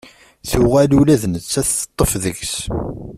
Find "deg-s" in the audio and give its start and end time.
2.23-2.55